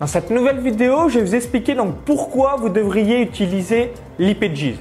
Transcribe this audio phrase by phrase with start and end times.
[0.00, 4.78] Dans cette nouvelle vidéo, je vais vous expliquer donc pourquoi vous devriez utiliser l'IPGs.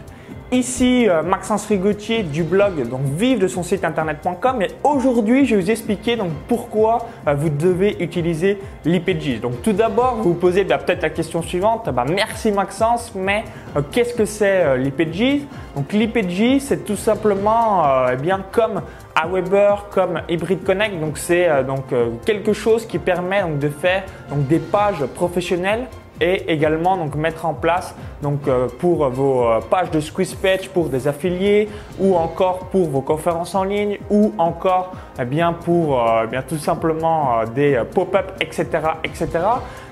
[0.53, 5.55] Ici euh, Maxence Rigotier du blog donc vive de son site internet.com et aujourd'hui je
[5.55, 9.41] vais vous expliquer donc pourquoi euh, vous devez utiliser l'IPG.
[9.41, 13.43] Donc tout d'abord vous vous posez bah, peut-être la question suivante, bah, merci Maxence mais
[13.75, 15.41] euh, qu'est-ce que c'est l'IPG
[15.75, 18.81] Donc l'IPG c'est tout simplement eh bien comme
[19.21, 21.85] Aweber comme Hybrid Connect donc c'est donc
[22.25, 25.87] quelque chose qui permet donc de faire donc des pages professionnelles
[26.21, 30.69] et également donc mettre en place donc euh, pour vos euh, pages de squeeze page
[30.69, 31.69] pour des affiliés
[31.99, 36.41] ou encore pour vos conférences en ligne ou encore eh bien pour euh, eh bien
[36.41, 38.65] tout simplement des pop-up etc
[39.03, 39.27] etc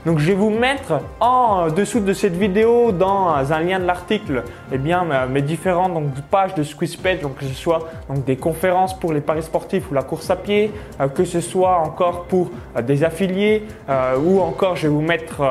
[0.07, 4.43] donc je vais vous mettre en dessous de cette vidéo dans un lien de l'article.
[4.71, 7.89] Eh bien mes différentes pages de squeeze page donc que ce soit
[8.25, 10.71] des conférences pour les paris sportifs ou la course à pied
[11.13, 12.51] que ce soit encore pour
[12.81, 13.63] des affiliés
[14.23, 15.43] ou encore je vais vous mettre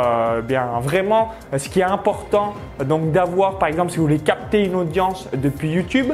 [0.43, 4.77] bien vraiment ce qui est important donc d'avoir par exemple si vous voulez capter une
[4.77, 6.13] audience depuis YouTube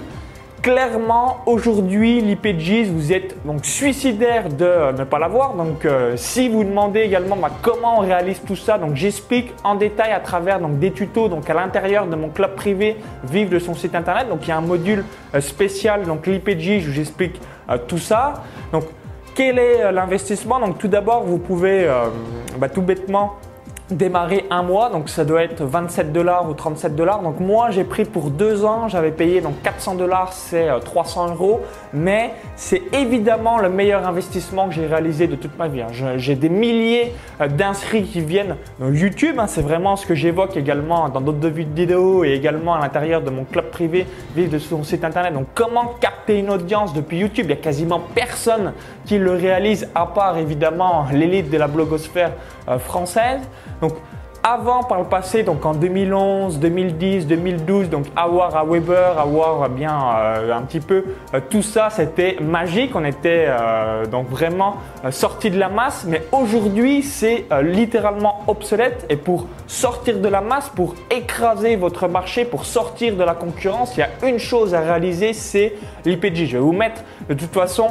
[0.63, 5.55] clairement aujourd'hui l'IPGs vous êtes donc suicidaire de ne pas l'avoir.
[5.55, 9.75] Donc euh, si vous demandez également bah, comment on réalise tout ça donc j'explique en
[9.75, 13.59] détail à travers donc des tutos donc à l'intérieur de mon club privé vive de
[13.59, 14.29] son site internet.
[14.29, 18.35] Donc il y a un module euh, spécial donc l'IPGs où j'explique euh, tout ça.
[18.71, 18.85] Donc
[19.35, 20.61] quel est l'investissement?
[20.61, 21.91] Donc tout d'abord vous pouvez
[22.59, 23.39] bah, tout bêtement
[23.97, 27.23] démarrer un mois, donc ça doit être 27 dollars ou 37 dollars.
[27.23, 31.33] Donc moi j'ai pris pour deux ans, j'avais payé donc 400 dollars, c'est 300 euh,
[31.33, 31.61] euros,
[31.93, 35.83] mais c'est évidemment le meilleur investissement que j'ai réalisé de toute ma vie.
[35.83, 36.17] Hein.
[36.17, 39.47] J'ai des milliers euh, d'inscrits qui viennent de YouTube, hein.
[39.47, 43.45] c'est vraiment ce que j'évoque également dans d'autres vidéos et également à l'intérieur de mon
[43.45, 45.35] club privé, de son site internet.
[45.35, 47.47] Donc comment capter une audience depuis YouTube?
[47.47, 48.73] Il y a quasiment personne
[49.05, 52.33] qui le réalise à part évidemment l'élite de la blogosphère
[52.69, 52.79] euh,
[53.83, 53.91] française.
[53.91, 53.95] Donc,
[54.45, 59.97] avant, par le passé, donc en 2011, 2010, 2012, donc avoir à Weber, avoir bien
[60.17, 62.91] euh, un petit peu euh, tout ça, c'était magique.
[62.97, 64.77] On était euh, donc vraiment
[65.11, 69.07] sorti de la masse, mais aujourd'hui, c'est littéralement obsolète.
[69.09, 73.97] Et pour sortir de la masse, pour écraser votre marché, pour sortir de la concurrence,
[73.97, 76.47] il y a une chose à réaliser, c'est l'IPG.
[76.47, 77.89] Je vais vous mettre de toute façon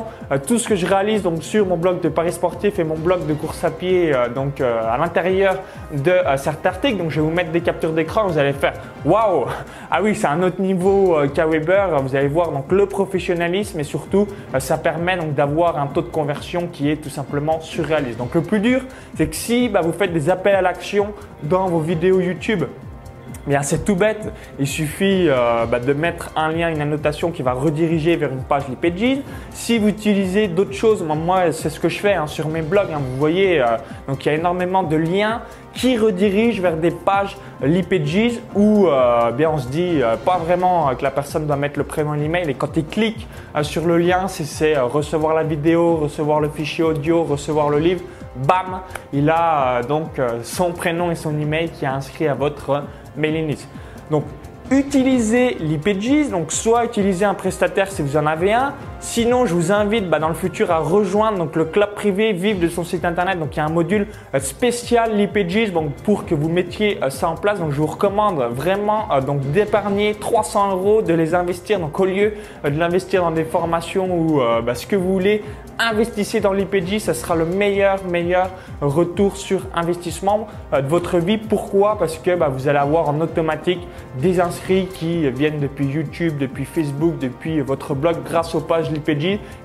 [0.48, 3.26] tout ce que je réalise donc sur mon blog de Paris sportif et mon blog
[3.26, 5.56] de course à pied, donc à l'intérieur
[5.94, 6.12] de
[6.42, 6.98] certains articles.
[6.98, 8.28] Donc, je vais vous mettre des captures d'écran.
[8.28, 8.74] Vous allez faire
[9.06, 9.46] waouh
[9.90, 12.02] Ah oui, c'est un autre niveau euh, Weber.
[12.02, 16.02] Vous allez voir donc le professionnalisme et surtout, euh, ça permet donc d'avoir un taux
[16.02, 18.18] de conversion qui est tout simplement surréaliste.
[18.18, 18.82] Donc, le plus dur,
[19.16, 21.14] c'est que si bah, vous faites des appels à l'action
[21.44, 22.66] dans vos vidéos YouTube,
[23.64, 24.32] C'est tout bête.
[24.60, 28.44] Il suffit euh, bah, de mettre un lien, une annotation qui va rediriger vers une
[28.44, 29.20] page LiPages.
[29.52, 32.92] Si vous utilisez d'autres choses, moi, c'est ce que je fais hein, sur mes blogs.
[32.94, 35.42] Hein, vous voyez, euh, donc il y a énormément de liens
[35.74, 41.02] qui redirigent vers des pages LiPages où euh, bien on se dit pas vraiment que
[41.02, 43.26] la personne doit mettre le prénom et l'email et quand il clique
[43.62, 48.02] sur le lien, c'est recevoir la vidéo, recevoir le fichier audio, recevoir le livre
[48.36, 48.82] bam,
[49.14, 52.84] il a donc son prénom et son email qui est inscrit à votre
[53.16, 53.68] mailing list.
[54.10, 54.26] Donc,
[54.70, 58.74] utilisez l'IPGs, donc soit utiliser un prestataire si vous en avez un,
[59.04, 62.60] Sinon, je vous invite bah, dans le futur à rejoindre donc, le club privé Vive
[62.60, 63.40] de son site internet.
[63.40, 67.10] Donc, il y a un module euh, spécial l'IPGs donc, pour que vous mettiez euh,
[67.10, 67.60] ça en place.
[67.60, 71.80] Donc, je vous recommande vraiment euh, d'épargner 300 euros, de les investir.
[71.80, 75.44] Donc, au lieu de l'investir dans des formations ou bah, ce que vous voulez,
[75.80, 77.00] investissez dans l'IPG.
[77.00, 78.52] Ça sera le meilleur, meilleur
[78.82, 81.38] retour sur investissement de votre vie.
[81.38, 81.98] Pourquoi?
[81.98, 83.80] Parce que bah, vous allez avoir en automatique
[84.20, 88.91] des inscrits qui viennent depuis YouTube, depuis Facebook, depuis votre blog grâce aux pages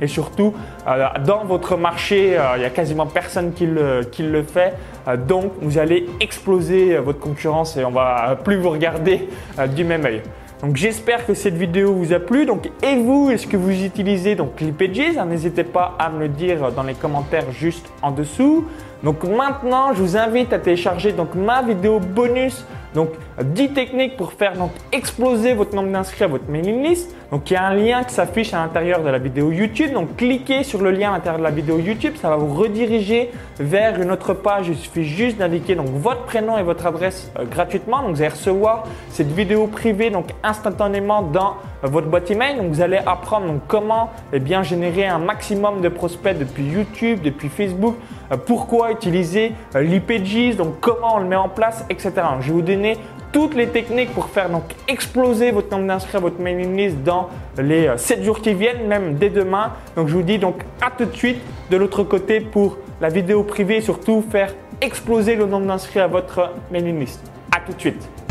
[0.00, 0.54] et surtout
[0.86, 4.74] euh, dans votre marché, euh, il n'y a quasiment personne qui le, fait.
[5.08, 9.28] Euh, donc vous allez exploser votre concurrence et on va plus vous regarder
[9.74, 10.22] du même œil.
[10.62, 12.46] Donc j'espère que cette vidéo vous a plu.
[12.46, 16.72] Donc et vous, est-ce que vous utilisez donc l'IPG N'hésitez pas à me le dire
[16.72, 18.64] dans les commentaires juste en dessous.
[19.02, 22.64] Donc maintenant, je vous invite à télécharger donc ma vidéo bonus
[22.96, 23.10] donc
[23.42, 27.14] 10 techniques pour faire donc exploser votre nombre d'inscrits à votre mailing list.
[27.30, 29.92] Donc il y a un lien qui s'affiche à l'intérieur de la vidéo YouTube.
[29.92, 33.30] Donc cliquez sur le lien à l'intérieur de la vidéo YouTube, ça va vous rediriger
[33.58, 34.68] vers une autre page.
[34.68, 38.02] Il suffit juste d'indiquer donc votre prénom et votre adresse euh, gratuitement.
[38.02, 42.56] Donc vous allez recevoir cette vidéo privée donc instantanément dans euh, votre boîte email.
[42.56, 47.20] Donc vous allez apprendre donc comment eh bien générer un maximum de prospects depuis YouTube,
[47.22, 47.96] depuis Facebook,
[48.32, 52.12] euh, pourquoi utiliser l'IPGs, donc comment on le met en place, etc.
[52.40, 52.96] je vais vous donner
[53.36, 57.28] toutes les techniques pour faire donc exploser votre nombre d'inscrits à votre mailing list dans
[57.58, 59.74] les 7 euh, jours qui viennent, même dès demain.
[59.94, 61.36] Donc je vous dis donc à tout de suite
[61.70, 66.54] de l'autre côté pour la vidéo privée, surtout faire exploser le nombre d'inscrits à votre
[66.70, 67.20] mailing list.
[67.54, 68.25] A tout de suite.